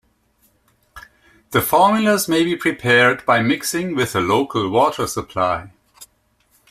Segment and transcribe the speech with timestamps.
[1.51, 5.73] The formulas may be prepared by mixing with the local water supply.